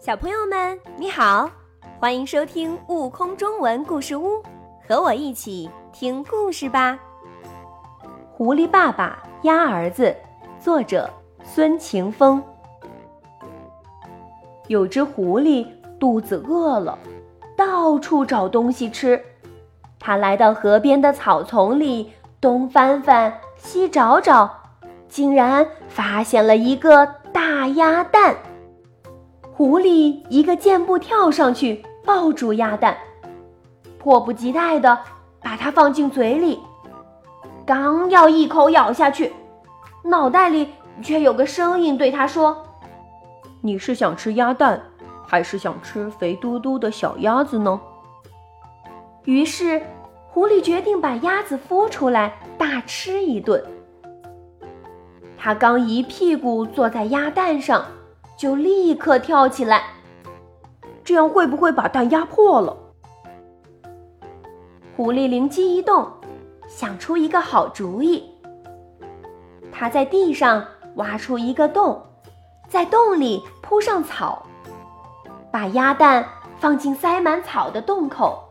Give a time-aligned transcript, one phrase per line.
[0.00, 1.46] 小朋友们，你好，
[1.98, 4.36] 欢迎收听《悟空中文故事屋》，
[4.88, 6.98] 和我一起听故事吧。
[8.32, 10.16] 狐狸爸爸鸭儿子，
[10.58, 11.08] 作者
[11.44, 12.42] 孙晴风。
[14.68, 15.66] 有只狐狸
[15.98, 16.98] 肚子饿了，
[17.54, 19.22] 到处找东西吃。
[19.98, 24.50] 它来到河边的草丛里，东翻翻，西找找，
[25.10, 28.34] 竟然发现了一个大鸭蛋。
[29.60, 32.96] 狐狸一个箭步跳上去，抱住鸭蛋，
[33.98, 34.98] 迫不及待地
[35.42, 36.58] 把它放进嘴里。
[37.66, 39.30] 刚要一口咬下去，
[40.02, 40.66] 脑袋里
[41.02, 42.56] 却有个声音对他说
[43.60, 44.80] ：“你是想吃鸭蛋，
[45.26, 47.78] 还是想吃肥嘟嘟的小鸭子呢？”
[49.24, 49.82] 于是，
[50.30, 53.62] 狐狸决定把鸭子孵出来大吃一顿。
[55.36, 57.84] 他刚一屁股坐在鸭蛋上。
[58.40, 59.82] 就立刻跳起来，
[61.04, 62.74] 这样会不会把蛋压破了？
[64.96, 66.10] 狐狸灵机一动，
[66.66, 68.24] 想出一个好主意。
[69.70, 72.02] 他在地上挖出一个洞，
[72.66, 74.42] 在洞里铺上草，
[75.52, 78.42] 把鸭蛋放进塞满草的洞口，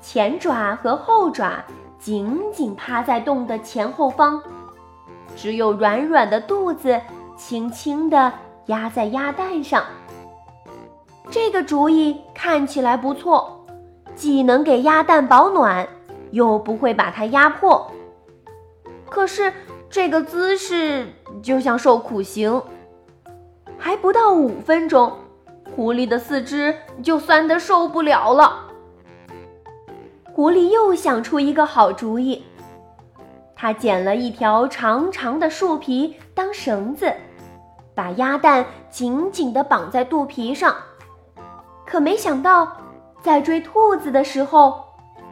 [0.00, 1.62] 前爪和后爪
[1.98, 4.42] 紧紧趴在洞的前后方，
[5.36, 6.98] 只有软软的肚子
[7.36, 8.32] 轻轻地。
[8.66, 9.84] 压在鸭蛋上，
[11.30, 13.66] 这个主意看起来不错，
[14.14, 15.86] 既能给鸭蛋保暖，
[16.30, 17.90] 又不会把它压破。
[19.10, 19.52] 可是
[19.90, 21.06] 这个姿势
[21.42, 22.62] 就像受苦刑，
[23.76, 25.12] 还不到五分钟，
[25.76, 28.70] 狐狸的四肢就酸得受不了了。
[30.32, 32.44] 狐狸又想出一个好主意，
[33.54, 37.12] 他捡了一条长长的树皮当绳子。
[37.94, 40.74] 把鸭蛋紧紧地绑在肚皮上，
[41.86, 42.76] 可没想到，
[43.22, 44.84] 在追兔子的时候，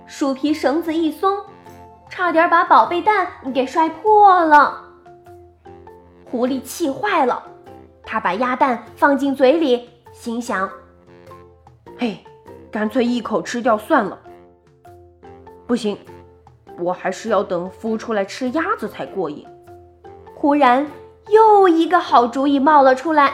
[0.07, 1.37] 树皮绳子一松，
[2.09, 4.85] 差点把宝贝蛋给摔破了。
[6.31, 7.43] 狐狸气坏了，
[8.05, 10.71] 他把鸭蛋放进嘴里，心想
[11.99, 12.25] ：“嘿，
[12.71, 14.19] 干脆一口吃掉算了。”
[15.67, 15.99] 不行，
[16.79, 19.45] 我还是要等孵出来吃鸭子才过瘾。
[20.35, 20.87] 忽然。
[21.33, 23.33] 又一个好主意冒了出来。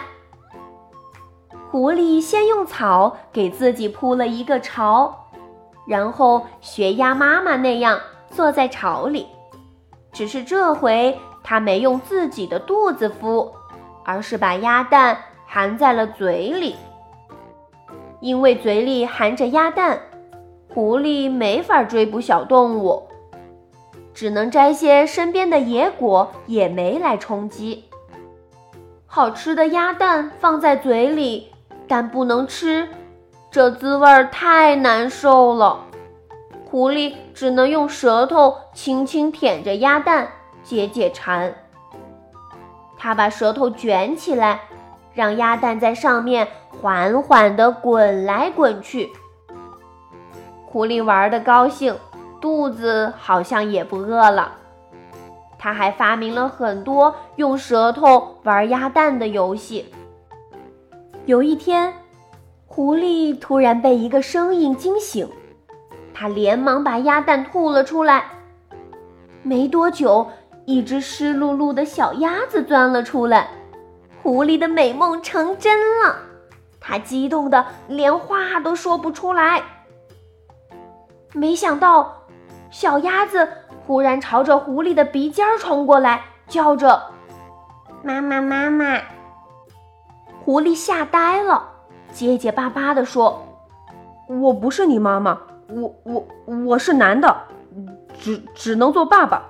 [1.70, 5.26] 狐狸先用草给自己铺了一个巢，
[5.86, 8.00] 然后学鸭妈妈那样
[8.30, 9.26] 坐在巢里。
[10.12, 13.50] 只是这回它没用自己的肚子孵，
[14.04, 16.76] 而是把鸭蛋含在了嘴里。
[18.20, 20.00] 因为嘴里含着鸭蛋，
[20.68, 23.06] 狐狸没法追捕小动物。
[24.14, 27.87] 只能摘些身边的野果、野莓来充饥。
[29.10, 31.50] 好吃的鸭蛋放在嘴里，
[31.88, 32.86] 但不能吃，
[33.50, 35.86] 这滋味儿太难受了。
[36.66, 40.28] 狐狸只能用舌头轻轻舔着鸭蛋
[40.62, 41.54] 解解馋。
[42.98, 44.60] 它把舌头卷起来，
[45.14, 49.10] 让鸭蛋在上面缓缓地滚来滚去。
[50.66, 51.96] 狐狸玩得高兴。
[52.40, 54.52] 肚子好像也不饿了，
[55.58, 59.92] 他还发明了很多用舌头玩鸭蛋的游戏。
[61.26, 61.92] 有一天，
[62.66, 65.28] 狐狸突然被一个声音惊醒，
[66.14, 68.24] 他连忙把鸭蛋吐了出来。
[69.42, 70.28] 没多久，
[70.64, 73.48] 一只湿漉漉的小鸭子钻了出来，
[74.22, 76.16] 狐狸的美梦成真了，
[76.80, 79.62] 他激动的连话都说不出来。
[81.34, 82.14] 没想到。
[82.70, 83.48] 小鸭子
[83.88, 87.04] 忽然朝着狐狸的鼻尖冲过来，叫着
[88.04, 89.00] ：“妈妈，妈妈！”
[90.44, 91.66] 狐狸吓呆了，
[92.12, 93.42] 结结巴巴地说
[94.28, 96.28] ：“我不是你妈妈，我我
[96.66, 97.34] 我是男的，
[98.20, 99.42] 只只能做爸爸。”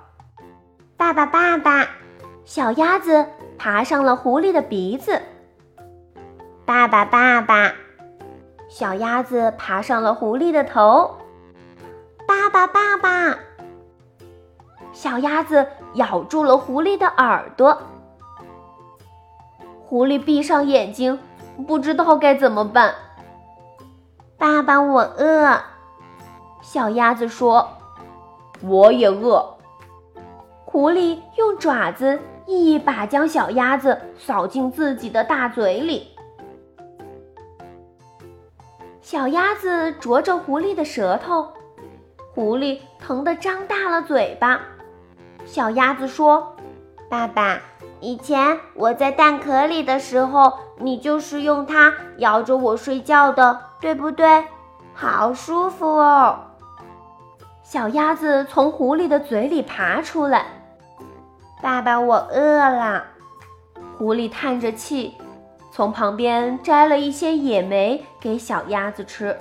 [0.96, 1.88] 爸爸，爸爸！
[2.44, 3.26] 小鸭子
[3.58, 5.20] 爬上了狐狸的鼻子。
[6.64, 7.72] 爸爸，爸爸！
[8.68, 11.16] 小鸭子爬上了狐狸的头。
[12.24, 13.36] 爸爸，爸爸！
[14.92, 17.78] 小鸭子咬住了狐狸的耳朵。
[19.86, 21.18] 狐狸闭上眼睛，
[21.66, 22.94] 不知道该怎么办。
[24.36, 25.58] 爸爸，我饿。
[26.60, 27.68] 小鸭子说
[28.62, 29.56] ：“我也饿。”
[30.66, 36.08] 狐狸用爪子一把将小鸭子扫进自己的大嘴里。
[39.00, 41.48] 小鸭子啄着狐狸的舌头。
[42.34, 44.60] 狐狸疼得张大了嘴巴，
[45.48, 46.54] 小鸭子说
[47.08, 47.58] ：“爸爸，
[48.00, 54.44] 以前我在蛋壳里的时候，你就是用它摇着我睡觉的，对不对？
[54.92, 56.38] 好舒服哦。
[57.62, 60.44] 小鸭子从狐狸的嘴里爬出来。
[61.62, 63.04] 爸爸，我饿了。
[63.96, 65.16] 狐狸叹着气，
[65.72, 69.34] 从旁边摘了一些野莓给小鸭子吃。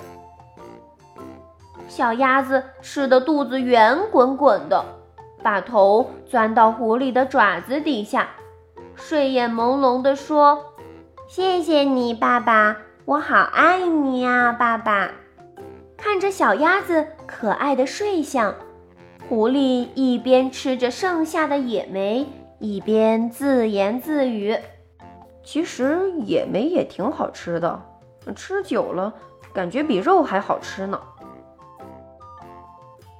[1.86, 4.84] 小鸭子吃的肚子圆滚滚的，
[5.48, 8.28] 把头钻到狐狸的爪子底下，
[8.94, 10.74] 睡眼朦胧地说
[11.26, 15.10] ：“谢谢你，爸爸，我好爱你呀，爸爸。”
[15.96, 18.54] 看着小鸭子可爱的睡相，
[19.26, 22.26] 狐狸一边吃着剩下的野莓，
[22.58, 24.54] 一边自言自语
[25.42, 27.80] ：“其实野莓也挺好吃的，
[28.36, 29.14] 吃久了
[29.54, 31.00] 感觉比肉还好吃呢。”